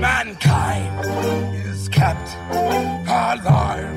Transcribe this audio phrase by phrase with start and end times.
[0.00, 1.04] Mankind
[1.72, 2.28] is kept
[3.08, 3.94] alive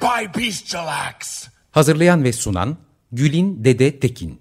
[0.00, 1.48] by bestial acts.
[1.70, 2.76] Hazırlayan ve sunan
[3.12, 4.38] Gülin Dede Tekin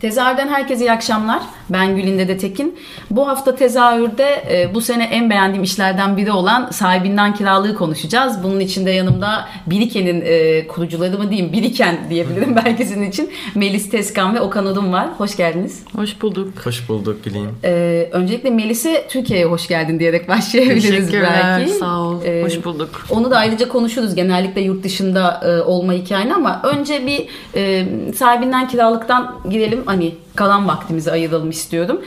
[0.00, 1.42] Tezahürden herkese iyi akşamlar.
[1.70, 2.78] Ben Gülin Dede Tekin.
[3.10, 8.42] Bu hafta tezahürde e, bu sene en beğendiğim işlerden biri olan sahibinden kiralığı konuşacağız.
[8.42, 13.30] Bunun içinde yanımda Biriken'in e, kurucuları mı diyeyim, Biriken diyebilirim belki sizin için.
[13.54, 15.08] Melis Teskan ve Okan Odun var.
[15.18, 15.82] Hoş geldiniz.
[15.96, 16.66] Hoş bulduk.
[16.66, 17.48] Hoş bulduk Gülin.
[17.64, 21.70] E, öncelikle Melis'e Türkiye'ye hoş geldin diyerek başlayabiliriz belki.
[21.70, 22.24] sağ ol.
[22.24, 23.06] E, hoş bulduk.
[23.10, 28.68] Onu da ayrıca konuşuruz genellikle yurt dışında e, olma hikayeni ama önce bir e, sahibinden
[28.68, 32.00] kiralıktan girelim hani kalan vaktimizi ayıralım istiyorum.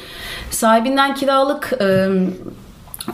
[0.49, 2.09] Sahibinden kiralık e,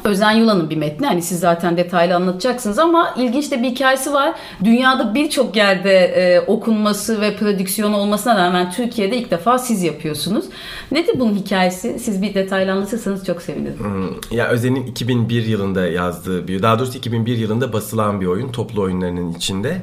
[0.03, 1.07] Özen Yulan'ın bir metni.
[1.07, 4.33] Hani siz zaten detaylı anlatacaksınız ama ilginç de bir hikayesi var.
[4.63, 10.45] Dünyada birçok yerde e, okunması ve prodüksiyon olmasına rağmen Türkiye'de ilk defa siz yapıyorsunuz.
[10.91, 11.99] Nedir bunun hikayesi?
[11.99, 13.79] Siz bir detaylı anlatırsanız çok sevinirim.
[13.79, 18.81] Hmm, ya Özen'in 2001 yılında yazdığı bir, daha doğrusu 2001 yılında basılan bir oyun toplu
[18.81, 19.81] oyunlarının içinde.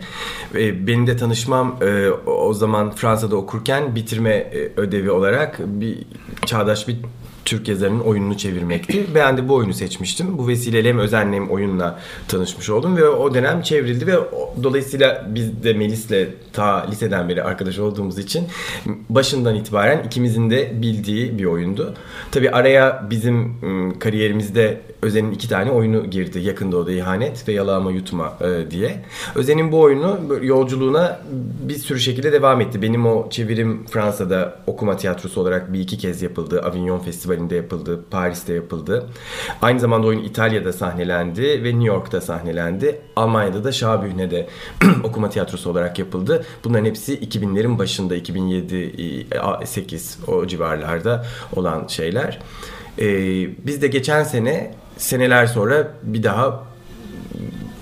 [0.54, 5.98] E, benim de tanışmam e, o zaman Fransa'da okurken bitirme e, ödevi olarak bir
[6.46, 6.96] çağdaş bir
[7.44, 9.06] Türk yazarının oyununu çevirmekti.
[9.14, 10.38] Ben de bu oyunu seçmiştim.
[10.38, 14.14] Bu vesileyle hem Özen'le hem oyunla tanışmış oldum ve o dönem çevrildi ve
[14.62, 18.44] dolayısıyla biz de Melis'le ta liseden beri arkadaş olduğumuz için
[19.08, 21.94] başından itibaren ikimizin de bildiği bir oyundu.
[22.30, 23.54] Tabi araya bizim
[23.98, 26.38] kariyerimizde Özen'in iki tane oyunu girdi.
[26.38, 29.04] Yakın Doğu'da İhanet ve Yalağıma Yutma e, diye.
[29.34, 31.20] Özen'in bu oyunu yolculuğuna
[31.68, 32.82] bir sürü şekilde devam etti.
[32.82, 36.62] Benim o çevirim Fransa'da okuma tiyatrosu olarak bir iki kez yapıldı.
[36.62, 38.04] Avignon Festivali'nde yapıldı.
[38.10, 39.06] Paris'te yapıldı.
[39.62, 43.00] Aynı zamanda oyun İtalya'da sahnelendi ve New York'ta sahnelendi.
[43.16, 44.48] Almanya'da da Şabühne'de
[45.04, 46.44] okuma tiyatrosu olarak yapıldı.
[46.64, 49.26] Bunların hepsi 2000'lerin başında 2007
[49.64, 52.40] 8 o civarlarda olan şeyler.
[52.98, 53.06] Ee,
[53.66, 56.64] biz de geçen sene seneler sonra bir daha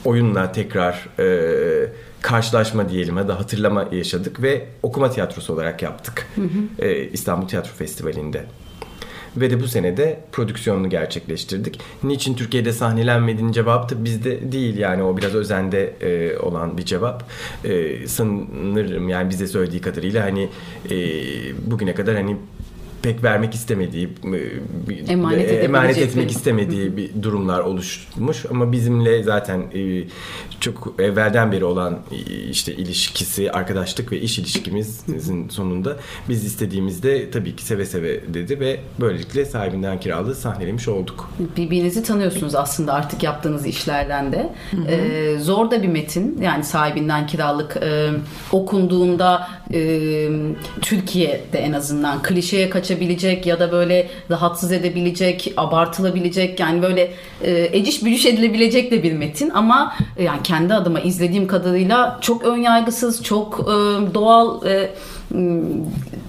[0.04, 1.88] oyunla tekrar e,
[2.22, 6.86] karşılaşma diyelim ya da hatırlama yaşadık ve okuma tiyatrosu olarak yaptık hı hı.
[6.86, 8.44] E, İstanbul Tiyatro Festivali'nde.
[9.36, 11.80] Ve de bu sene de prodüksiyonunu gerçekleştirdik.
[12.02, 17.24] Niçin Türkiye'de sahnelenmediğinin cevabı da bizde değil yani o biraz özende e, olan bir cevap.
[17.64, 20.48] E, sanırım yani bize söylediği kadarıyla hani
[20.90, 20.96] e,
[21.70, 22.36] bugüne kadar hani
[23.02, 24.08] pek vermek istemediği,
[25.08, 30.04] e, emanet, e, emanet etmek istemediği bir durumlar oluşmuş ama bizimle zaten e,
[30.60, 31.98] çok evvelden beri olan
[32.50, 35.96] işte ilişkisi, arkadaşlık ve iş ilişkimizin sonunda
[36.28, 41.30] biz istediğimizde tabii ki seve seve dedi ve böylelikle sahibinden kiralı sahnelemiş olduk.
[41.56, 44.52] Birbirinizi tanıyorsunuz aslında artık yaptığınız işlerden de.
[44.88, 48.10] Ee, zor da bir metin yani sahibinden kiralık e,
[48.52, 50.28] okunduğunda e,
[50.80, 57.69] Türkiye'de en azından klişeye kaçabilir ulaşabilecek ya da böyle rahatsız edebilecek, abartılabilecek yani böyle e,
[57.72, 62.56] eciş bücüş edilebilecek de bir metin ama e, yani kendi adıma izlediğim kadarıyla çok ön
[62.56, 63.75] yargısız, çok e,
[64.14, 64.91] doğal e,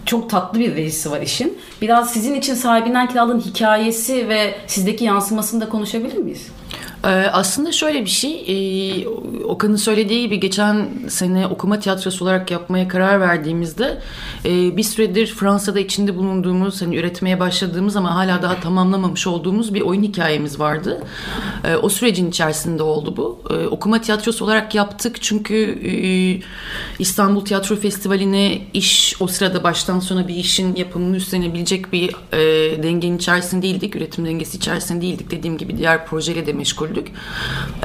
[0.06, 1.57] çok tatlı bir verisi var işin.
[1.81, 6.47] Biraz sizin için sahibinden kiraladığın hikayesi ve sizdeki yansımasını da konuşabilir miyiz?
[7.03, 9.08] Ee, aslında şöyle bir şey, e,
[9.44, 14.02] Okan'ın söylediği gibi geçen sene okuma tiyatrosu olarak yapmaya karar verdiğimizde
[14.46, 19.81] e, bir süredir Fransa'da içinde bulunduğumuz, hani üretmeye başladığımız ama hala daha tamamlamamış olduğumuz bir
[19.81, 21.03] oyun hikayemiz vardı.
[21.81, 23.42] O sürecin içerisinde oldu bu.
[23.72, 25.80] Okuma tiyatrosu olarak yaptık çünkü
[27.00, 32.16] İstanbul Tiyatro Festivali'ne iş o sırada baştan sona bir işin yapımını üstlenebilecek bir
[32.83, 35.31] dengenin içerisinde değildik, üretim dengesi içerisinde değildik.
[35.31, 37.12] Dediğim gibi diğer projeyle de meşgul gördük.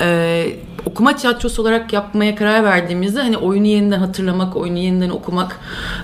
[0.01, 0.57] Ee,
[0.87, 5.61] okuma tiyatrosu olarak yapmaya karar verdiğimizde hani oyunu yeniden hatırlamak, oyunu yeniden okumak,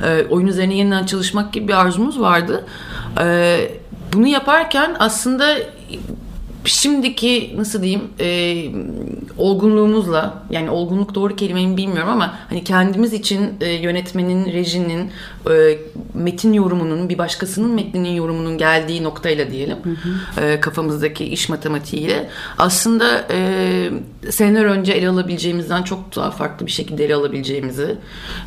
[0.06, 2.64] e, oyun üzerine yeniden çalışmak gibi bir arzumuz vardı.
[3.20, 3.58] E,
[4.12, 5.56] bunu yaparken aslında
[6.64, 8.64] şimdiki nasıl diyeyim e,
[9.38, 15.10] olgunluğumuzla yani olgunluk doğru kelimeyi bilmiyorum ama hani kendimiz için e, yönetmenin, rejinin,
[15.50, 15.78] e,
[16.14, 20.46] metin yorumunun bir başkasının metninin yorumunun geldiği noktayla diyelim hı hı.
[20.46, 22.28] E, kafamızdaki iş matematiğiyle
[22.58, 23.90] aslında e,
[24.30, 27.96] seneler önce ele alabileceğimizden çok daha farklı bir şekilde ele alabileceğimizi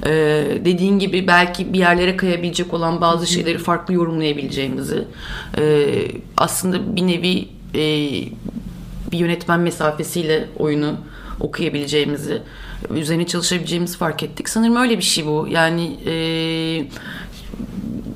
[0.06, 0.12] e,
[0.66, 5.04] dediğin gibi belki bir yerlere kayabilecek olan bazı şeyleri farklı yorumlayabileceğimizi
[5.58, 5.88] e,
[6.38, 7.80] aslında bir nevi e,
[9.12, 10.96] bir yönetmen mesafesiyle oyunu
[11.40, 12.42] okuyabileceğimizi,
[12.90, 14.50] üzerine çalışabileceğimizi fark ettik.
[14.50, 15.48] Sanırım öyle bir şey bu.
[15.50, 16.14] Yani e,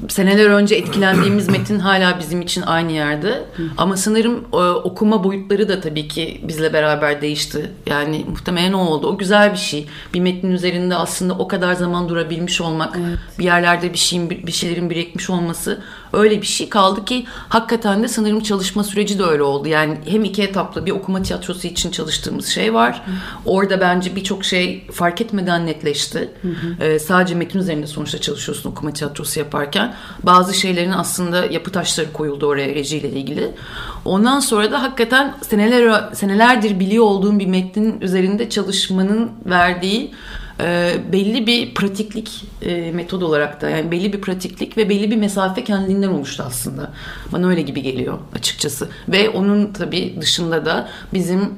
[0.10, 3.44] seneler önce etkilendiğimiz metin hala bizim için aynı yerde.
[3.78, 7.72] Ama sanırım e, okuma boyutları da tabii ki bizle beraber değişti.
[7.86, 9.08] Yani muhtemelen o oldu.
[9.08, 9.88] O güzel bir şey.
[10.14, 13.20] Bir metnin üzerinde aslında o kadar zaman durabilmiş olmak, evet.
[13.40, 15.82] bir yerlerde bir şeyin bir şeylerin birikmiş olması
[16.14, 19.68] öyle bir şey kaldı ki hakikaten de sanırım çalışma süreci de öyle oldu.
[19.68, 23.02] Yani hem iki etaplı bir okuma tiyatrosu için çalıştığımız şey var.
[23.06, 23.12] Hı.
[23.46, 26.30] Orada bence birçok şey fark etmeden netleşti.
[26.42, 26.84] Hı hı.
[26.84, 29.96] Ee, sadece metin üzerinde sonuçta çalışıyorsun okuma tiyatrosu yaparken.
[30.24, 33.52] Bazı şeylerin aslında yapı taşları koyuldu oraya rejiyle ilgili.
[34.06, 40.12] Ondan sonra da hakikaten seneler senelerdir biliyor olduğum bir metnin üzerinde çalışmanın verdiği
[40.62, 45.18] e, belli bir pratiklik e, metod olarak da yani belli bir pratiklik ve belli bir
[45.18, 46.92] mesafe kendinden oluştu aslında.
[47.32, 48.90] Bana öyle gibi geliyor açıkçası.
[49.10, 51.50] Ve onun tabii dışında da bizim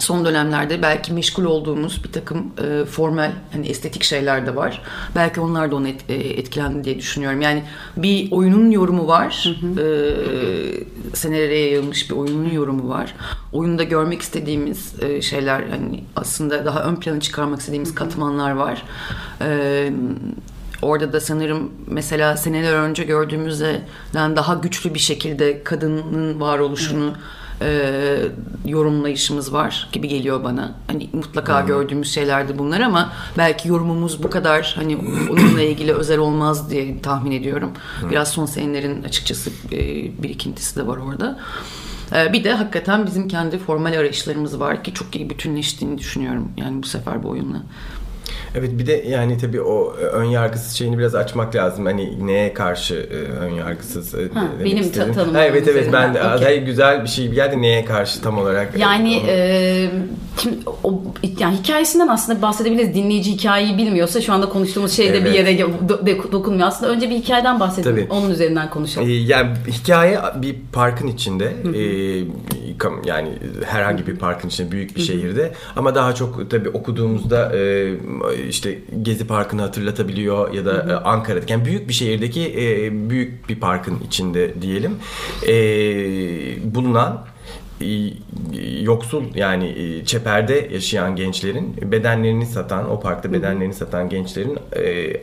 [0.00, 4.82] son dönemlerde belki meşgul olduğumuz bir takım e, formal hani estetik şeyler de var.
[5.14, 7.40] Belki onlar da onu et, e, etkilendi diye düşünüyorum.
[7.40, 7.62] Yani
[7.96, 9.56] bir oyunun yorumu var.
[9.60, 9.80] Hı hı.
[9.80, 13.14] E, senelere yayılmış bir oyunun yorumu var.
[13.52, 17.96] Oyunda görmek istediğimiz e, şeyler hani aslında daha ön plana çıkarmak istediğimiz hı hı.
[17.96, 18.82] katmanlar var.
[19.40, 19.90] E,
[20.82, 23.80] Orada da sanırım mesela seneler önce gördüğümüzden
[24.14, 27.16] daha güçlü bir şekilde kadının varoluşunu evet
[27.62, 28.16] e,
[28.66, 30.74] yorumlayışımız var gibi geliyor bana.
[30.86, 31.66] Hani mutlaka hmm.
[31.66, 34.96] gördüğümüz şeylerdi bunlar ama belki yorumumuz bu kadar hani
[35.30, 37.72] onunla ilgili özel olmaz diye tahmin ediyorum.
[38.00, 38.10] Hmm.
[38.10, 39.78] Biraz son senelerin açıkçası e,
[40.22, 41.38] birikintisi de var orada.
[42.14, 46.52] E, bir de hakikaten bizim kendi formal arayışlarımız var ki çok iyi bütünleştiğini düşünüyorum.
[46.56, 47.62] Yani bu sefer bu oyunla.
[48.58, 51.86] Evet bir de yani tabii o e, ön yargısız şeyini biraz açmak lazım.
[51.86, 55.34] Hani neye karşı e, ön yargısız e, ha, benim ta- tanımım.
[55.34, 56.64] Ha, evet evet ben de okay.
[56.64, 58.78] güzel bir şey geldi neye karşı tam olarak.
[58.78, 59.90] Yani e,
[60.42, 61.02] şimdi o
[61.38, 62.94] yani hikayesinden aslında bahsedebiliriz.
[62.94, 65.26] Dinleyici hikayeyi bilmiyorsa şu anda konuştuğumuz şeyde evet.
[65.26, 66.68] bir yere do- dokunmuyor.
[66.68, 67.96] Aslında önce bir hikayeden bahsedelim.
[67.96, 68.12] Tabii.
[68.18, 69.08] Onun üzerinden konuşalım.
[69.08, 71.44] Ee, yani hikaye bir parkın içinde.
[71.44, 72.24] e,
[73.04, 75.52] yani herhangi bir parkın içinde büyük bir şehirde.
[75.76, 77.92] Ama daha çok tabii okuduğumuzda e,
[78.48, 80.92] işte Gezi Parkı'nı hatırlatabiliyor ya da.
[80.92, 84.96] E, Ankara'daki yani büyük bir şehirdeki e, büyük bir parkın içinde diyelim.
[86.74, 87.24] Bulunan
[88.82, 95.16] yoksul yani e, çeperde yaşayan gençlerin bedenlerini satan o parkta bedenlerini satan gençlerin e,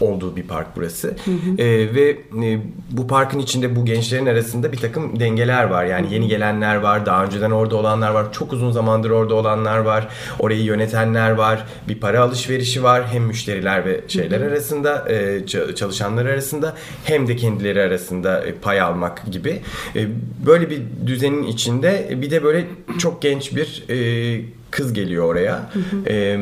[0.00, 1.08] olduğu bir park burası.
[1.08, 1.62] Hı hı.
[1.62, 2.10] E, ve
[2.44, 2.58] e,
[2.90, 5.84] bu parkın içinde bu gençlerin arasında bir takım dengeler var.
[5.84, 10.08] Yani yeni gelenler var daha önceden orada olanlar var çok uzun zamandır orada olanlar var
[10.38, 14.44] orayı yönetenler var bir para alışverişi var hem müşteriler ve şeyler hı.
[14.44, 14.48] hı.
[14.48, 19.60] arasında e, çalışanlar arasında hem de kendileri arasında pay almak gibi.
[19.96, 20.06] E,
[20.46, 22.66] böyle bir düzenin içinde bir de böyle
[22.98, 25.70] çok genç bir e, kız geliyor oraya.
[26.06, 26.38] E,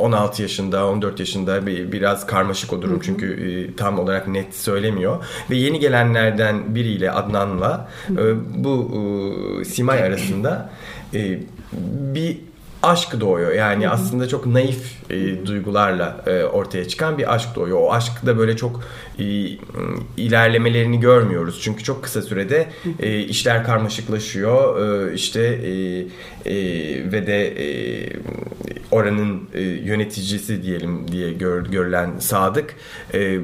[0.00, 5.24] 16 yaşında, 14 yaşında bir, biraz karmaşık o durum çünkü e, tam olarak net söylemiyor.
[5.50, 8.22] Ve yeni gelenlerden biriyle Adnan'la e,
[8.64, 8.90] bu
[9.60, 10.70] e, Simay arasında
[11.14, 11.38] e,
[12.14, 12.38] bir
[12.86, 13.52] aşk doğuyor.
[13.52, 13.92] Yani Hı-hı.
[13.92, 17.78] aslında çok naif e, duygularla e, ortaya çıkan bir aşk doğuyor.
[17.80, 18.80] O aşk da böyle çok
[19.18, 19.24] e,
[20.16, 21.60] ilerlemelerini görmüyoruz.
[21.62, 22.66] Çünkü çok kısa sürede
[23.00, 24.80] e, işler karmaşıklaşıyor.
[25.10, 25.70] E, işte e,
[26.50, 26.54] e,
[27.12, 27.66] ve de e,
[28.90, 32.74] oranın e, yöneticisi diyelim diye gör, görülen Sadık
[33.14, 33.38] e,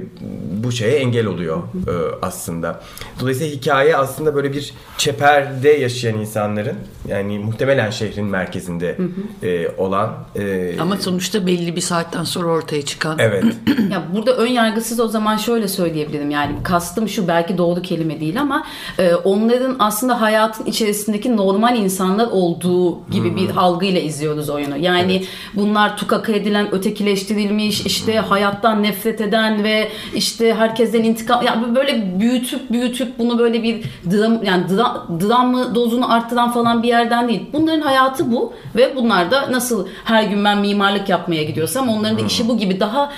[0.64, 1.92] bu şeye engel oluyor e,
[2.22, 2.80] aslında.
[3.20, 6.76] Dolayısıyla hikaye aslında böyle bir çeperde yaşayan insanların
[7.08, 8.96] yani muhtemelen şehrin merkezinde
[9.42, 13.18] e, olan e, ama sonuçta belli bir saatten sonra ortaya çıkan.
[13.18, 13.44] Evet.
[13.90, 16.30] ya burada ön yargısız o zaman şöyle söyleyebilirim.
[16.30, 18.66] Yani kastım şu belki doğru kelime değil ama
[18.98, 23.36] e, onların aslında hayatın içerisindeki normal insanlar olduğu gibi hmm.
[23.36, 24.76] bir algıyla izliyoruz oyunu.
[24.76, 25.28] Yani evet.
[25.54, 32.70] bunlar tukaka edilen, ötekileştirilmiş, işte hayattan nefret eden ve işte herkesten intikam yani böyle büyütüp
[32.70, 37.42] büyütüp bunu böyle bir dram yani dram, dram dozunu arttıran falan bir yerden değil.
[37.52, 42.22] Bunların hayatı bu ve bunlar da nasıl her gün ben mimarlık yapmaya gidiyorsam onların da
[42.26, 43.12] işi bu gibi daha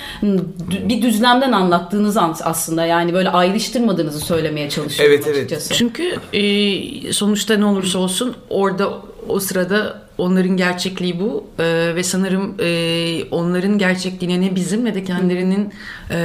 [0.89, 5.69] bir düzlemden anlattığınız aslında yani böyle ayrıştırmadığınızı söylemeye çalışıyorum evet, açıkçası.
[5.69, 5.79] Evet.
[5.79, 8.93] Çünkü e, sonuçta ne olursa olsun orada
[9.29, 15.05] o sırada onların gerçekliği bu e, ve sanırım e, onların gerçekliğine ne bizim ne de
[15.05, 15.73] kendilerinin
[16.11, 16.17] e,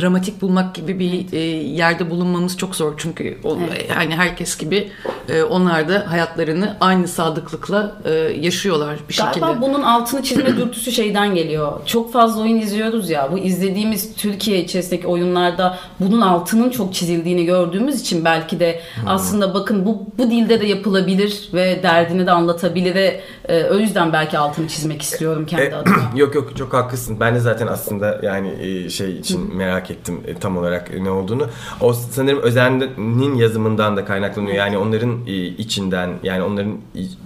[0.00, 3.90] dramatik bulmak gibi bir e, yerde bulunmamız çok zor çünkü o, evet.
[3.90, 4.88] yani herkes gibi
[5.28, 9.46] e, onlar da hayatlarını aynı sadıklıkla e, yaşıyorlar bir Galiba şekilde.
[9.46, 11.80] Galiba bunun altını çizme dürtüsü şeyden geliyor.
[11.86, 13.32] Çok fazla oyun izliyoruz ya.
[13.32, 19.08] Bu izlediğimiz Türkiye içerisindeki oyunlarda bunun altının çok çizildiğini gördüğümüz için belki de hmm.
[19.08, 24.12] aslında bakın bu bu dilde de yapılabilir ve derdini de anlatabilir ve e, o yüzden
[24.12, 26.10] belki altını çizmek istiyorum kendi e, adıma.
[26.16, 27.20] yok yok çok haklısın.
[27.20, 31.48] Ben de zaten aslında yani e, şey için merak ettim e, tam olarak ne olduğunu.
[31.80, 34.56] O sanırım Özen'in yazımından da kaynaklanıyor.
[34.56, 35.26] Yani onların
[35.58, 36.78] içinden yani onların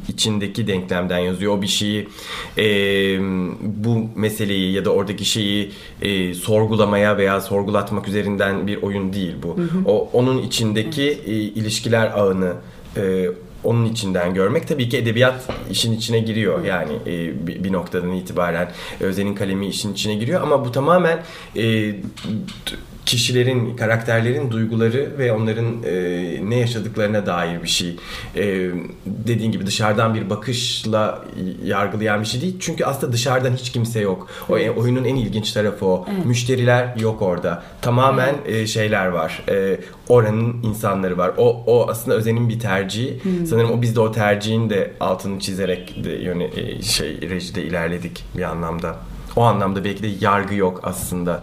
[0.08, 1.58] içindeki denklemden yazıyor.
[1.58, 2.08] O bir şeyi
[2.58, 2.64] e,
[3.62, 5.72] bu meseleyi ya da oradaki şeyi
[6.02, 9.58] e, sorgulamaya veya sorgulatmak üzerinden bir oyun değil bu.
[9.58, 9.78] Hı hı.
[9.86, 11.28] O onun içindeki evet.
[11.28, 12.52] e, ilişkiler ağını
[12.96, 13.26] e,
[13.64, 16.64] onun içinden görmek tabii ki edebiyat işin içine giriyor.
[16.64, 20.42] Yani e, bir, noktadan itibaren Özen'in kalemi işin içine giriyor.
[20.42, 21.22] Ama bu tamamen
[21.56, 21.94] e,
[23.10, 27.96] kişilerin, karakterlerin duyguları ve onların e, ne yaşadıklarına dair bir şey.
[28.36, 28.70] E,
[29.06, 31.24] dediğin gibi dışarıdan bir bakışla
[31.64, 32.56] yargılayan bir şey değil.
[32.60, 34.28] Çünkü aslında dışarıdan hiç kimse yok.
[34.48, 34.78] O evet.
[34.78, 36.06] oyunun en ilginç tarafı o.
[36.14, 36.26] Evet.
[36.26, 37.62] Müşteriler yok orada.
[37.82, 38.56] Tamamen evet.
[38.56, 39.42] e, şeyler var.
[39.48, 41.32] E, oranın insanları var.
[41.38, 43.24] O o aslında Özen'in bir tercihi.
[43.24, 43.46] Hmm.
[43.46, 48.24] Sanırım o biz de o tercihin de altını çizerek de yöne, e, şey rejide ilerledik
[48.36, 48.96] bir anlamda.
[49.36, 51.42] O anlamda belki de yargı yok aslında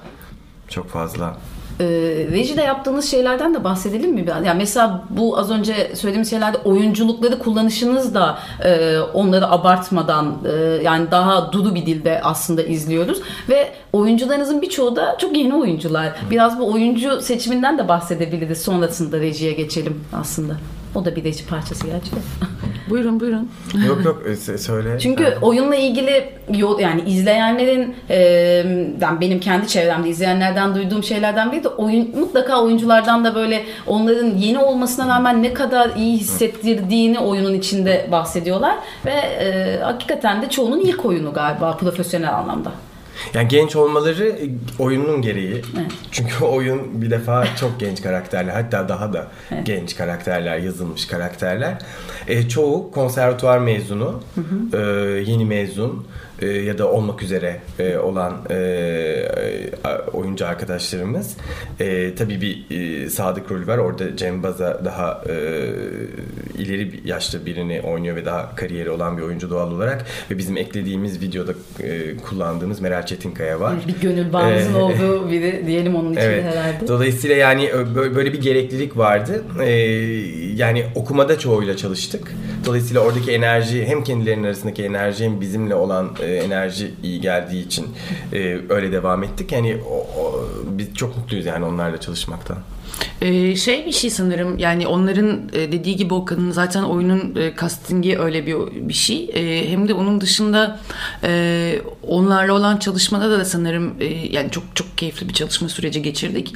[0.69, 1.38] çok fazla.
[1.79, 1.86] E,
[2.31, 4.46] rejide yaptığınız şeylerden de bahsedelim mi biraz?
[4.46, 10.51] Yani mesela bu az önce söylediğimiz şeylerde oyunculukları kullanışınız da e, onları abartmadan e,
[10.84, 16.13] yani daha duru bir dilde aslında izliyoruz ve oyuncularınızın birçoğu da çok yeni oyuncular.
[16.31, 18.62] Biraz bu oyuncu seçiminden de bahsedebiliriz.
[18.62, 20.53] Sonrasında rejiye geçelim aslında.
[20.96, 22.12] O da bir reji parçası gerçi
[22.89, 23.50] Buyurun buyurun.
[23.88, 25.00] Yok yok e, söyle.
[25.00, 25.41] Çünkü sen.
[25.41, 26.29] oyunla ilgili
[26.79, 27.96] yani izleyenlerin
[29.01, 34.27] yani benim kendi çevremde izleyenlerden duyduğum şeylerden biri de oyun mutlaka oyunculardan da böyle onların
[34.27, 38.75] yeni olmasına rağmen ne kadar iyi hissettirdiğini oyunun içinde bahsediyorlar
[39.06, 42.72] ve e, hakikaten de çoğunun ilk oyunu galiba profesyonel anlamda.
[43.33, 45.62] Yani genç olmaları e, oyunun gereği.
[45.77, 45.91] Evet.
[46.12, 49.65] Çünkü oyun bir defa çok genç karakterler hatta daha da evet.
[49.65, 51.77] genç karakterler yazılmış karakterler.
[52.27, 54.77] E, çoğu konservatuvar mezunu, hı hı.
[54.77, 56.07] E, yeni mezun
[56.41, 59.67] e, ya da olmak üzere e, olan e, e,
[60.13, 61.38] oyuncu arkadaşlarımız.
[61.79, 63.77] E, tabii bir e, Sadık rolü var.
[63.77, 65.34] Orada Cem Baza daha e,
[66.58, 70.06] ileri bir yaşta birini oynuyor ve daha kariyeri olan bir oyuncu doğal olarak.
[70.32, 71.53] Ve bizim eklediğimiz videoda
[71.84, 73.74] e, kullandığımız Meral Çetinkaya var.
[73.88, 76.44] Bir gönül bağımızın ee, olduğu biri diyelim onun içinde evet.
[76.44, 76.88] herhalde.
[76.88, 79.44] Dolayısıyla yani böyle bir gereklilik vardı.
[79.63, 79.72] E,
[80.56, 82.34] yani okumada çoğuyla çalıştık.
[82.67, 87.88] Dolayısıyla oradaki enerji hem kendilerinin arasındaki enerji hem bizimle olan e, enerji iyi geldiği için
[88.33, 89.51] e, öyle devam ettik.
[89.51, 92.57] Yani o, o, biz çok mutluyuz yani onlarla çalışmaktan.
[93.21, 98.19] Ee, şey bir şey sanırım yani onların e, dediği gibi Okan'ın zaten oyunun e, castingi
[98.19, 98.55] öyle bir
[98.89, 99.29] bir şey.
[99.33, 100.79] E, hem de onun dışında
[101.24, 106.53] e, onlarla olan çalışmada da sanırım e, yani çok çok keyifli bir çalışma süreci geçirdik.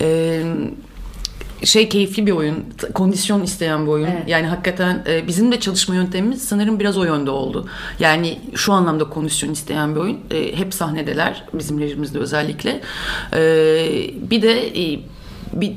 [0.00, 0.42] E,
[1.64, 2.64] şey keyifli bir oyun,
[2.94, 4.06] kondisyon isteyen bir oyun.
[4.06, 4.22] Evet.
[4.28, 7.68] Yani hakikaten e, bizim de çalışma yöntemimiz sanırım biraz o yönde oldu.
[7.98, 10.18] Yani şu anlamda kondisyon isteyen bir oyun.
[10.30, 12.80] E, hep sahnedeler bizim rejimizde özellikle.
[13.32, 13.40] E,
[14.30, 15.00] bir de e,
[15.52, 15.72] bir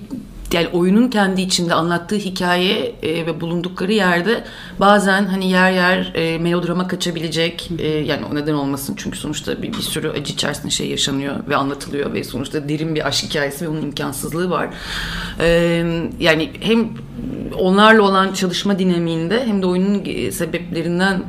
[0.54, 4.44] yani oyunun kendi içinde anlattığı hikaye e, ve bulundukları yerde
[4.80, 9.74] bazen hani yer yer e, melodrama kaçabilecek e, yani o neden olmasın çünkü sonuçta bir,
[9.74, 13.70] bir sürü acı içerisinde şey yaşanıyor ve anlatılıyor ve sonuçta derin bir aşk hikayesi ve
[13.70, 14.70] onun imkansızlığı var.
[15.40, 15.48] E,
[16.20, 16.90] yani hem
[17.58, 21.24] onlarla olan çalışma dinamiğinde hem de oyunun sebeplerinden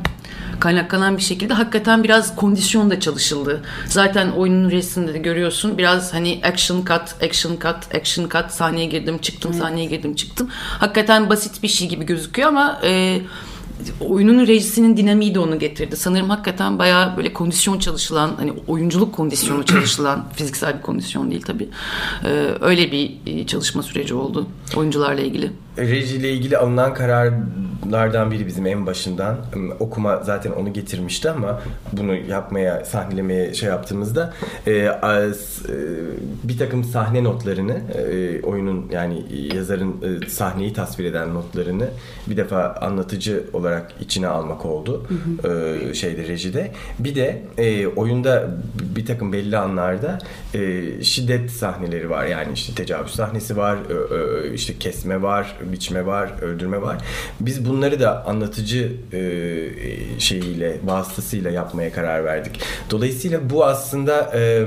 [0.60, 3.62] kaynaklanan bir şekilde hakikaten biraz kondisyon da çalışıldı.
[3.86, 9.18] Zaten oyunun resminde de görüyorsun biraz hani action cut, action cut, action cut sahneye girdim
[9.18, 9.62] çıktım, evet.
[9.62, 10.48] sahneye girdim çıktım.
[10.78, 13.20] Hakikaten basit bir şey gibi gözüküyor ama e,
[14.00, 15.96] oyunun rejisinin dinamiği de onu getirdi.
[15.96, 21.68] Sanırım hakikaten bayağı böyle kondisyon çalışılan, hani oyunculuk kondisyonu çalışılan, fiziksel bir kondisyon değil tabii.
[22.24, 24.46] Ee, öyle bir e, çalışma süreci oldu
[24.76, 25.50] oyuncularla ilgili.
[25.78, 29.36] Reji ile ilgili alınan kararlardan biri bizim en başından.
[29.80, 31.62] Okuma zaten onu getirmişti ama
[31.92, 34.34] bunu yapmaya, sahnelemeye şey yaptığımızda
[34.66, 35.74] e, az, e,
[36.44, 41.88] bir takım sahne notlarını, e, oyunun yani yazarın e, sahneyi tasvir eden notlarını
[42.26, 45.88] bir defa anlatıcı olarak içine almak oldu hı hı.
[45.90, 46.72] E, şeyde rejide.
[46.98, 48.50] Bir de e, oyunda
[48.96, 50.18] bir takım belli anlarda
[50.54, 52.24] e, şiddet sahneleri var.
[52.24, 56.96] Yani işte tecavüz sahnesi var, e, e, işte kesme var, biçme var, öldürme var.
[57.40, 59.20] Biz bunları da anlatıcı e,
[60.18, 62.60] şeyiyle, vasıtasıyla yapmaya karar verdik.
[62.90, 64.64] Dolayısıyla bu aslında e,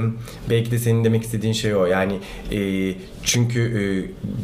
[0.50, 1.86] belki de senin demek istediğin şey o.
[1.86, 2.20] Yani
[2.51, 3.84] e, çünkü e,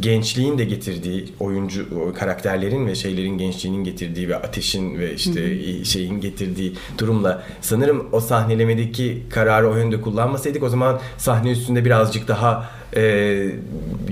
[0.02, 5.86] gençliğin de getirdiği oyuncu karakterlerin ve şeylerin gençliğinin getirdiği ve ateşin ve işte hı hı.
[5.86, 12.28] şeyin getirdiği durumla sanırım o sahnelemedeki kararı o yönde kullanmasaydık o zaman sahne üstünde birazcık
[12.28, 13.46] daha e,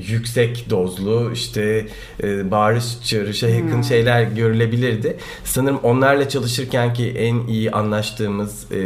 [0.07, 1.87] yüksek dozlu işte
[2.23, 3.83] e, bağırış çağrışa yakın hmm.
[3.83, 5.17] şeyler görülebilirdi.
[5.43, 8.81] Sanırım onlarla çalışırken ki en iyi anlaştığımız e,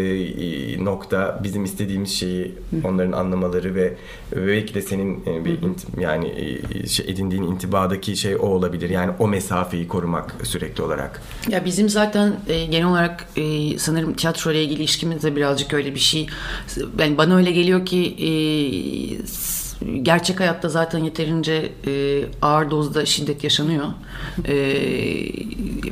[0.86, 3.94] nokta bizim istediğimiz şeyi onların anlamaları ve,
[4.36, 8.90] ve belki de senin e, bir int, yani e, şey, edindiğin intibadaki şey o olabilir.
[8.90, 11.22] Yani o mesafeyi korumak sürekli olarak.
[11.50, 15.96] Ya bizim zaten e, genel olarak e, sanırım tiyatro ile ilgili ilişkimiz de birazcık öyle
[15.96, 16.28] bir şey.
[16.98, 18.30] Ben bana öyle geliyor ki e,
[20.02, 23.86] gerçek hayatta zaten yeterince e, ağır dozda şiddet yaşanıyor.
[24.48, 24.56] E,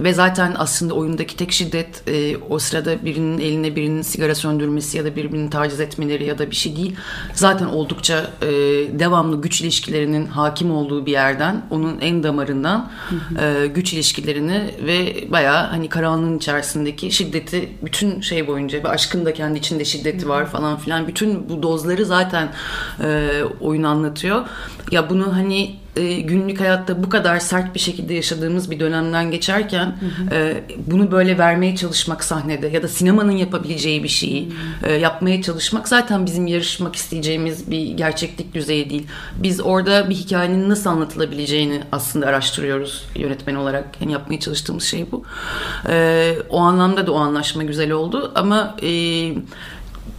[0.04, 5.06] ve zaten aslında oyundaki tek şiddet e, o sırada birinin eline birinin sigara söndürmesi ya
[5.06, 6.96] da birbirini taciz etmeleri ya da bir şey değil.
[7.34, 8.48] Zaten oldukça e,
[9.00, 12.92] devamlı güç ilişkilerinin hakim olduğu bir yerden, onun en damarından
[13.42, 19.34] e, güç ilişkilerini ve bayağı hani karanlığın içerisindeki şiddeti bütün şey boyunca ve aşkın da
[19.34, 21.08] kendi içinde şiddeti var falan filan.
[21.08, 22.50] Bütün bu dozları zaten
[23.04, 23.30] e,
[23.62, 24.46] oyun anlatıyor.
[24.92, 29.86] Ya bunu hani e, günlük hayatta bu kadar sert bir şekilde yaşadığımız bir dönemden geçerken
[29.86, 30.36] hı hı.
[30.36, 34.50] E, bunu böyle vermeye çalışmak sahnede ya da sinemanın yapabileceği bir şeyi
[34.82, 34.88] hı.
[34.88, 39.08] e, yapmaya çalışmak zaten bizim yarışmak isteyeceğimiz bir gerçeklik düzeyi değil.
[39.36, 43.86] Biz orada bir hikayenin nasıl anlatılabileceğini aslında araştırıyoruz yönetmen olarak.
[44.02, 45.24] Yani yapmaya çalıştığımız şey bu.
[45.90, 48.90] E, o anlamda da o anlaşma güzel oldu ama e,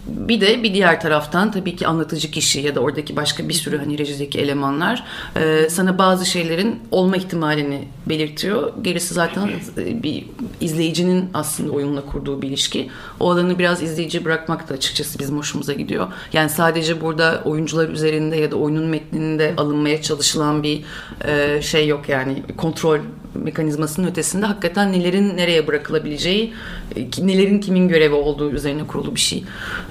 [0.07, 3.77] bir de bir diğer taraftan tabii ki anlatıcı kişi ya da oradaki başka bir sürü
[3.77, 5.03] hani rejideki elemanlar
[5.35, 8.73] e, sana bazı şeylerin olma ihtimalini belirtiyor.
[8.81, 10.25] Gerisi zaten e, bir
[10.61, 12.89] izleyicinin aslında oyunla kurduğu bir ilişki.
[13.19, 16.07] O alanı biraz izleyici bırakmak da açıkçası bizim hoşumuza gidiyor.
[16.33, 20.83] Yani sadece burada oyuncular üzerinde ya da oyunun metninde alınmaya çalışılan bir
[21.25, 22.99] e, şey yok yani kontrol
[23.35, 26.53] mekanizmasının ötesinde hakikaten nelerin nereye bırakılabileceği,
[26.95, 29.43] e, nelerin kimin görevi olduğu üzerine kurulu bir şey.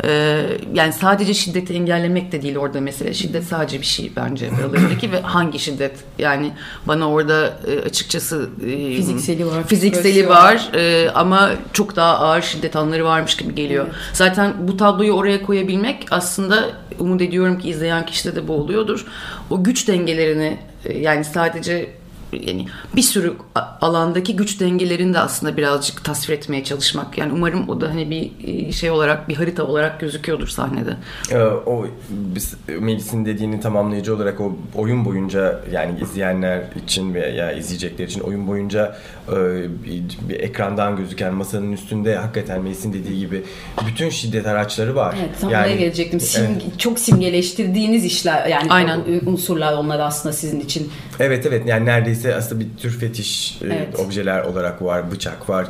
[0.04, 0.42] Ee,
[0.74, 3.14] yani sadece şiddeti engellemek de değil orada mesele.
[3.14, 5.92] Şiddet sadece bir şey bence aralarındaki ve hangi şiddet?
[6.18, 6.52] Yani
[6.86, 9.66] bana orada e, açıkçası e, fizikseli var.
[9.66, 13.84] Fizikseli var e, ama çok daha ağır şiddet anları varmış gibi geliyor.
[13.84, 13.96] Evet.
[14.12, 19.06] Zaten bu tabloyu oraya koyabilmek aslında umut ediyorum ki izleyen kişide de bu oluyordur.
[19.50, 21.90] O güç dengelerini e, yani sadece
[22.42, 22.66] yani
[22.96, 23.32] bir sürü
[23.80, 27.18] alandaki güç dengelerini de aslında birazcık tasvir etmeye çalışmak.
[27.18, 30.96] Yani umarım o da hani bir e, şey olarak bir harita olarak gözüküyordur sahnede.
[31.30, 38.06] Ee, o biz Melis'in dediğini tamamlayıcı olarak o oyun boyunca yani izleyenler için veya izleyecekler
[38.06, 38.96] için oyun boyunca
[39.28, 39.34] e,
[39.84, 43.42] bir, bir ekrandan gözüken masanın üstünde hakikaten Melis'in dediği gibi
[43.86, 45.16] bütün şiddet araçları var.
[45.18, 46.20] Evet tam yani, gelecektim.
[46.20, 46.78] Sim, evet.
[46.78, 49.00] Çok simgeleştirdiğiniz işler yani Aynen.
[49.26, 50.92] unsurlar onlar aslında sizin için.
[51.20, 53.98] Evet evet yani neredeyse neredeyse aslında bir tür fetiş e, evet.
[53.98, 55.10] objeler olarak var.
[55.10, 55.66] Bıçak var,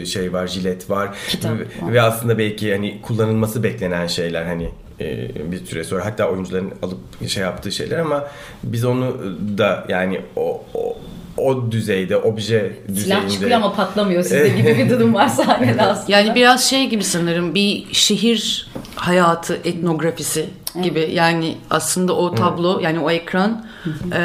[0.00, 1.14] e, şey var, jilet var.
[1.28, 1.92] Kitap ve, var.
[1.92, 4.68] ve aslında belki hani kullanılması beklenen şeyler hani
[5.00, 8.24] e, bir süre sonra hatta oyuncuların alıp şey yaptığı şeyler ama
[8.62, 9.16] biz onu
[9.58, 10.96] da yani o, o
[11.36, 13.00] o düzeyde, obje düzeyinde.
[13.00, 16.18] Silah çıkıyor ama patlamıyor sizde gibi bir durum var sahnede aslında.
[16.18, 20.46] Yani biraz şey gibi sanırım bir şehir hayatı etnografisi
[20.82, 21.08] gibi.
[21.12, 23.66] Yani aslında o tablo yani o ekran
[24.12, 24.20] e,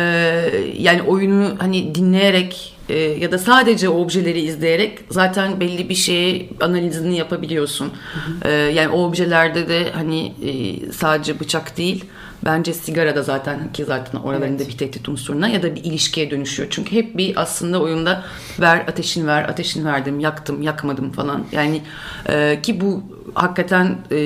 [0.78, 7.18] yani oyunu hani dinleyerek e, ya da sadece objeleri izleyerek zaten belli bir şeyi analizini
[7.18, 7.92] yapabiliyorsun.
[8.46, 12.06] E, yani o objelerde de hani e, sadece bıçak değil
[12.46, 14.74] Bence sigara da zaten ki zaten oralarında evet.
[14.74, 16.70] bir tehdit unsuruna ya da bir ilişkiye dönüşüyor.
[16.72, 18.24] Çünkü hep bir aslında oyunda
[18.60, 21.44] ver ateşin ver ateşin verdim yaktım yakmadım falan.
[21.52, 21.82] Yani
[22.30, 24.18] e, ki bu hakikaten e,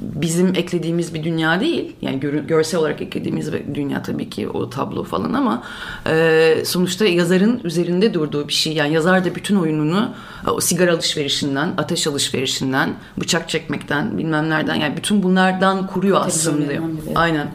[0.00, 1.96] bizim eklediğimiz bir dünya değil.
[2.02, 5.62] Yani gör, görsel olarak eklediğimiz bir dünya tabii ki o tablo falan ama
[6.06, 8.72] e, sonuçta yazarın üzerinde durduğu bir şey.
[8.72, 10.14] Yani yazar da bütün oyununu
[10.52, 16.72] o sigara alışverişinden, ateş alışverişinden, bıçak çekmekten, bilmem nereden yani bütün bunlardan kuruyor aslında.
[17.14, 17.50] Aynen.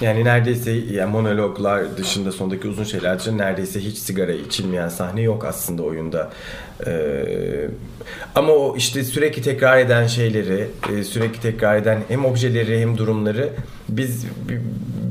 [0.00, 5.44] Yani neredeyse yani monologlar dışında sondaki uzun şeyler dışında neredeyse hiç sigara içilmeyen sahne yok
[5.44, 6.30] aslında oyunda.
[6.86, 7.68] Ee,
[8.34, 13.52] ama o işte sürekli tekrar eden şeyleri, e, sürekli tekrar eden hem objeleri hem durumları
[13.88, 14.60] biz bir,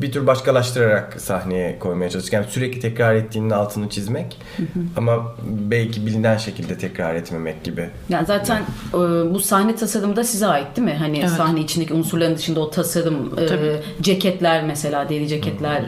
[0.01, 2.33] bir tür başkalaştırarak sahneye koymaya çalıştık.
[2.33, 4.83] Yani sürekli tekrar ettiğinin altını çizmek hı hı.
[4.97, 7.89] ama belki bilinen şekilde tekrar etmemek gibi.
[8.09, 8.61] Yani zaten
[8.93, 8.97] e,
[9.33, 10.95] bu sahne tasarımı da size ait değil mi?
[10.99, 11.29] Hani evet.
[11.29, 15.85] sahne içindeki unsurların dışında o tasarım, e, ceketler mesela deri ceketler hı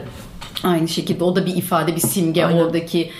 [0.64, 2.58] Aynı şekilde o da bir ifade, bir simge Aynen.
[2.58, 3.10] oradaki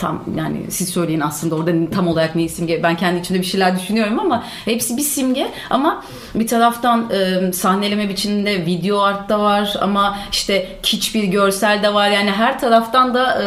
[0.00, 3.78] tam yani siz söyleyin aslında orada tam olarak ne simge ben kendi içimde bir şeyler
[3.78, 9.76] düşünüyorum ama hepsi bir simge ama bir taraftan e, sahneleme biçiminde video art da var
[9.80, 13.46] ama işte kiç bir görsel de var yani her taraftan da e,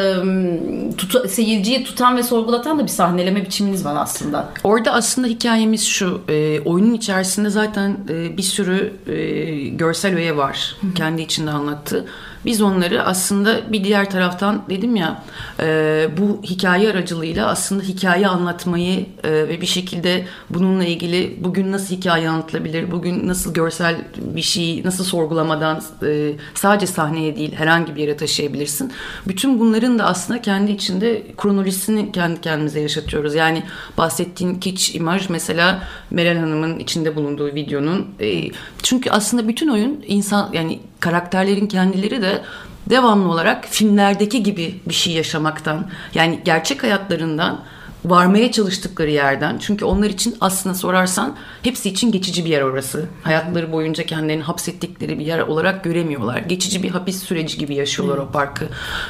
[0.98, 4.50] tut, seyirciyi tutan ve sorgulatan da bir sahneleme biçiminiz var aslında.
[4.64, 10.76] Orada aslında hikayemiz şu e, oyunun içerisinde zaten e, bir sürü e, görsel öğe var
[10.96, 12.06] kendi içinde anlattığı.
[12.46, 15.24] Biz onları aslında bir diğer taraftan dedim ya
[15.60, 21.96] e, bu hikaye aracılığıyla aslında hikaye anlatmayı e, ve bir şekilde bununla ilgili bugün nasıl
[21.96, 28.02] hikaye anlatılabilir, bugün nasıl görsel bir şeyi nasıl sorgulamadan e, sadece sahneye değil herhangi bir
[28.02, 28.92] yere taşıyabilirsin.
[29.28, 33.36] Bütün bunların da aslında kendi içinde kronolojisini kendi kendimize yaşatıyoruz.
[33.36, 33.64] Yani
[33.98, 38.52] bahsettiğin kiç imaj mesela Meral Hanım'ın içinde bulunduğu videonun e,
[38.84, 42.42] çünkü aslında bütün oyun insan yani karakterlerin kendileri de
[42.90, 47.60] devamlı olarak filmlerdeki gibi bir şey yaşamaktan yani gerçek hayatlarından
[48.06, 49.58] varmaya çalıştıkları yerden.
[49.58, 53.06] Çünkü onlar için aslında sorarsan hepsi için geçici bir yer orası.
[53.24, 56.38] Hayatları boyunca kendilerini hapsettikleri bir yer olarak göremiyorlar.
[56.38, 58.66] Geçici bir hapis süreci gibi yaşıyorlar o parkı.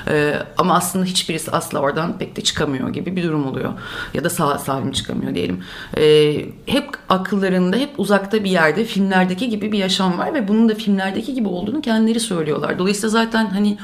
[0.08, 3.73] Ee, ama aslında hiçbirisi asla oradan pek de çıkamıyor gibi bir durum oluyor.
[4.13, 5.63] Ya da sağ salim çıkamıyor diyelim.
[5.97, 10.75] Ee, hep akıllarında, hep uzakta bir yerde filmlerdeki gibi bir yaşam var ve bunun da
[10.75, 12.79] filmlerdeki gibi olduğunu kendileri söylüyorlar.
[12.79, 13.77] Dolayısıyla zaten hani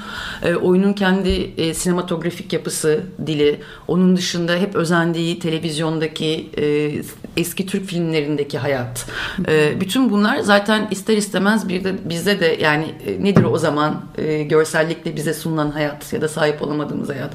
[0.43, 6.91] e, oyunun kendi e, sinematografik yapısı, dili, onun dışında hep özen özendiği televizyondaki e,
[7.37, 9.05] eski Türk filmlerindeki hayat.
[9.47, 14.01] E, bütün bunlar zaten ister istemez bir de bizde de yani e, nedir o zaman
[14.17, 17.31] e, görsellikle bize sunulan hayat ya da sahip olamadığımız hayat.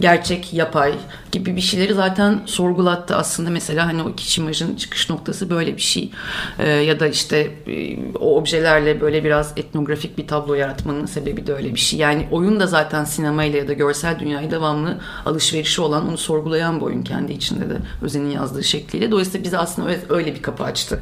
[0.00, 0.94] Gerçek, yapay
[1.32, 3.50] gibi bir şeyleri zaten sorgulattı aslında.
[3.50, 6.10] Mesela hani o iki imajın çıkış noktası böyle bir şey.
[6.58, 11.54] E, ya da işte e, o objelerle böyle biraz etnografik bir tablo yaratmanın sebebi de
[11.54, 11.98] öyle bir şey.
[11.98, 16.86] Yani oyun da zaten sinemayla ya da görsel dünyayı devamlı alışverişi olan, onu sorgulayan bir
[16.86, 19.10] oyun kendi içinde de Özen'in yazdığı şekliyle.
[19.10, 21.00] Dolayısıyla bize aslında öyle bir kapı açtı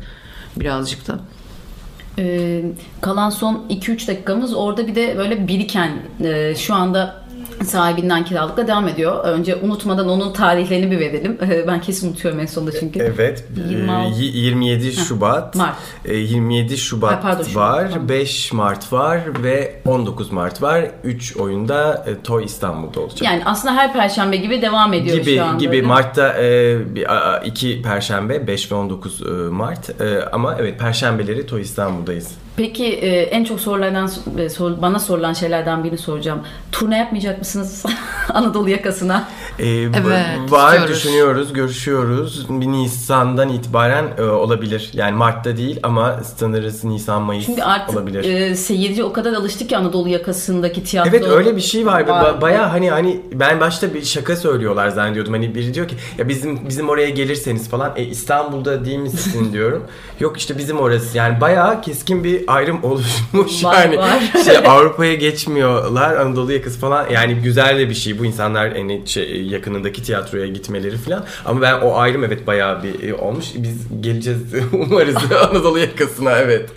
[0.56, 1.20] birazcık da.
[2.18, 2.62] Ee,
[3.00, 5.90] kalan son 2-3 dakikamız orada bir de böyle biriken
[6.24, 7.24] e, şu anda
[7.64, 9.24] sahibinden kiralıkla devam ediyor.
[9.24, 11.38] Önce unutmadan onun tarihlerini bir verelim.
[11.66, 13.00] Ben kesin unutuyorum en sonunda çünkü.
[13.00, 13.44] Evet.
[13.70, 14.22] 26.
[14.22, 15.54] 27 Şubat.
[15.54, 15.76] Mart.
[16.08, 17.90] 27 Şubat, ha, pardon, Şubat var.
[17.90, 18.08] Pardon.
[18.08, 20.90] 5 Mart var ve 19 Mart var.
[21.04, 23.22] 3 oyunda e, Toy İstanbul'da olacak.
[23.22, 25.58] Yani aslında her perşembe gibi devam ediyor gibi, şu anda.
[25.58, 25.82] Gibi.
[25.82, 26.78] Mart'ta e,
[27.44, 29.90] iki perşembe 5 ve 19 e, Mart.
[30.32, 32.28] Ama evet perşembeleri Toy İstanbul'dayız.
[32.56, 36.40] Peki e, en çok sorulardan e, bana sorulan şeylerden birini soracağım.
[36.72, 37.84] Turne yapmayacak mısınız
[38.34, 39.28] Anadolu yakasına?
[39.60, 40.96] Ee, evet, var istiyoruz.
[40.96, 42.46] düşünüyoruz, görüşüyoruz.
[42.50, 44.90] Bir Nisan'dan itibaren e, olabilir.
[44.92, 48.24] Yani Mart'ta değil ama sanırız Nisan Mayıs Çünkü artık olabilir.
[48.24, 51.10] E, seyirci o kadar alıştı ki Anadolu yakasındaki tiyatro.
[51.10, 52.08] Evet öyle bir şey var.
[52.08, 52.24] var.
[52.24, 55.32] Ba- Baya hani hani ben başta bir şaka söylüyorlar zannediyordum.
[55.32, 59.84] Hani biri diyor ki ya bizim bizim oraya gelirseniz falan e, İstanbul'da değil misin diyorum.
[60.20, 61.18] Yok işte bizim orası.
[61.18, 63.64] Yani baya keskin bir ayrım oluşmuş.
[63.64, 64.22] Var, yani var.
[64.44, 66.16] şey Avrupa'ya geçmiyorlar.
[66.16, 67.06] Anadolu yakası falan.
[67.10, 71.24] Yani güzel de bir şey bu insanlar hani şey, yakınındaki tiyatroya gitmeleri falan.
[71.44, 73.46] Ama ben o ayrım evet bayağı bir e, olmuş.
[73.54, 74.40] Biz geleceğiz
[74.72, 75.16] umarız
[75.50, 76.70] Anadolu yakasına evet.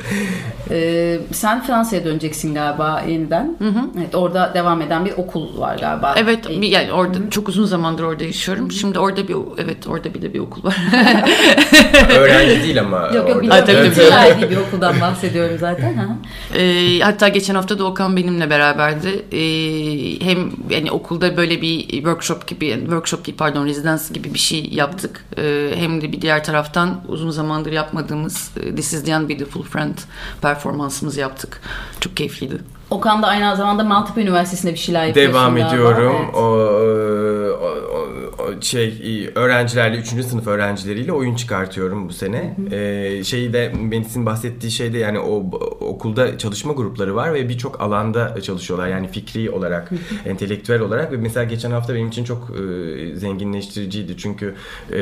[0.71, 3.55] Ee, sen Fransa'ya döneceksin galiba yeniden.
[3.59, 3.79] Hı hı.
[3.97, 6.15] Evet orada devam eden bir okul var galiba.
[6.17, 7.29] Evet bir, yani orada hı.
[7.29, 8.65] çok uzun zamandır orada yaşıyorum.
[8.65, 8.71] Hı.
[8.71, 10.77] Şimdi orada bir evet orada bir de bir okul var.
[12.17, 12.97] Öğrenci değil ama.
[13.15, 14.41] Yok yok orada.
[14.41, 16.17] bir, bir okuldan bahsediyorum zaten.
[16.55, 19.25] e, hatta geçen hafta da Okan benimle beraberdi.
[19.31, 19.41] E,
[20.25, 24.69] hem yani okulda böyle bir workshop gibi yani workshop gibi pardon rezidans gibi bir şey
[24.71, 25.25] yaptık.
[25.37, 29.97] E, hem de bir diğer taraftan uzun zamandır yapmadığımız This is the Unbeautiful Friend
[30.53, 31.61] performansımızı yaptık.
[31.99, 32.57] Çok keyifliydi.
[32.89, 36.15] Okan da aynı zamanda Maltepe Üniversitesi'nde bir şeyler yapıyorsun Devam ediyorum.
[36.23, 36.35] Evet.
[36.35, 36.53] O, o,
[37.61, 37.72] o,
[38.61, 40.07] şey öğrencilerle 3.
[40.07, 42.57] sınıf öğrencileriyle oyun çıkartıyorum bu sene.
[42.57, 42.75] Hı hı.
[42.75, 45.35] Ee, Melis'in bahsettiği şeyde yani o
[45.79, 48.87] okulda çalışma grupları var ve birçok alanda çalışıyorlar.
[48.87, 50.29] Yani fikri olarak, hı hı.
[50.29, 54.17] entelektüel olarak ve mesela geçen hafta benim için çok e, zenginleştiriciydi.
[54.17, 54.55] Çünkü
[54.91, 54.99] e,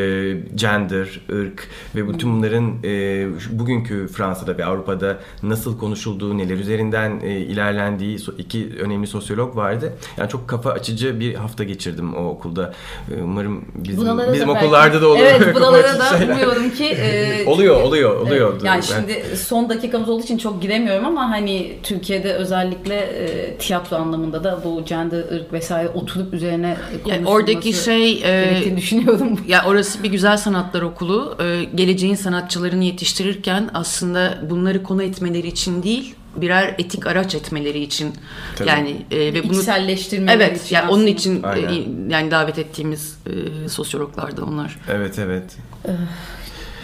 [0.56, 7.40] gender, ırk ve bütün bunların e, bugünkü Fransa'da ve Avrupa'da nasıl konuşulduğu, neler üzerinden e,
[7.40, 9.94] ilerler değerlendiği iki önemli sosyolog vardı.
[10.18, 12.74] Yani çok kafa açıcı bir hafta geçirdim o okulda.
[13.12, 15.20] Ee, umarım bizim, bunalara bizim okullarda belki, da olur.
[15.20, 16.98] Evet bunalara da umuyorum ki.
[17.02, 18.62] E, oluyor oluyor oluyor.
[18.64, 23.98] E, yani şimdi son dakikamız olduğu için çok giremiyorum ama hani Türkiye'de özellikle e, tiyatro
[23.98, 29.40] anlamında da bu gender, ırk vesaire oturup üzerine yani oradaki şey e, düşünüyorum.
[29.48, 31.38] Ya orası bir güzel sanatlar okulu.
[31.44, 38.14] E, geleceğin sanatçılarını yetiştirirken aslında bunları konu etmeleri için değil birer etik araç etmeleri için
[38.56, 38.70] Tabii.
[38.70, 41.00] yani e, ve bunu içselleştirmeleri evet için yani aslında.
[41.02, 43.18] onun için e, yani davet ettiğimiz
[43.66, 44.80] e, sosyologlar da onlar.
[44.90, 45.58] Evet evet.
[45.88, 45.92] Ee,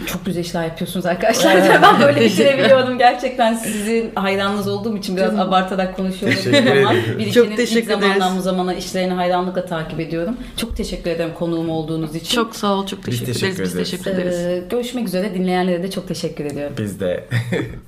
[0.06, 1.82] çok güzel işler yapıyorsunuz arkadaşlar.
[1.82, 2.98] ben böyle bitirebiliyordum.
[2.98, 5.48] Gerçekten sizin hayranınız olduğum için biraz Canım.
[5.48, 6.38] abartarak konuşuyorum.
[6.44, 10.36] Teşekkür ama bir Çok teşekkür ilk zamandan bu zamana işlerini hayranlıkla takip ediyorum.
[10.56, 12.36] Çok teşekkür ederim konuğum olduğunuz için.
[12.36, 12.86] Çok sağ ol.
[12.86, 13.74] Çok teşekkür, Biz teşekkür ederiz.
[13.74, 13.92] ederiz.
[13.92, 14.36] Biz teşekkür ederiz.
[14.36, 15.34] Ee, görüşmek üzere.
[15.34, 16.76] Dinleyenlere de çok teşekkür ediyorum.
[16.78, 17.24] Biz de.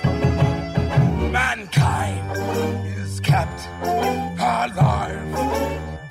[1.31, 2.37] Mankind
[3.03, 3.69] is kept
[4.39, 5.23] alive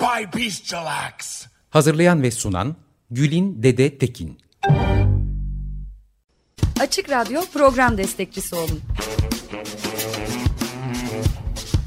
[0.00, 1.46] by bestial acts.
[1.70, 2.76] Hazırlayan ve sunan
[3.10, 4.38] Gülin Dede Tekin
[6.80, 8.80] Açık Radyo program destekçisi olun.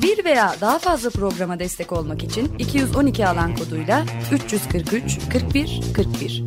[0.02, 6.44] Bir veya daha fazla programa destek olmak için 212 alan koduyla 343 41 41